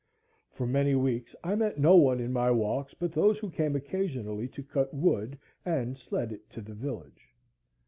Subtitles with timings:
[0.49, 4.47] For many weeks I met no one in my walks but those who came occasionally
[4.47, 7.29] to cut wood and sled it to the village.